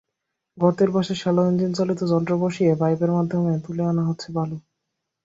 গর্তের 0.57 0.89
পাশে 0.95 1.13
শ্যালো 1.15 1.41
ইঞ্জিনচালিত 1.47 1.99
যন্ত্র 2.11 2.33
বসিয়ে 2.43 2.71
পাইপের 2.75 3.11
মাধ্যমে 3.17 3.51
তুলে 3.65 3.83
আনা 3.85 4.03
হচ্ছে 4.09 4.27
বালু। 4.35 4.57